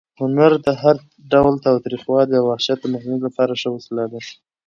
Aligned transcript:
هنر 0.19 0.51
د 0.65 0.67
هر 0.81 0.95
ډول 1.31 1.55
تاوتریخوالي 1.65 2.35
او 2.37 2.45
وحشت 2.51 2.77
د 2.81 2.85
مخنیوي 2.93 3.21
لپاره 3.27 3.53
ښه 3.61 3.69
وسله 3.73 4.03
ده. 4.11 4.19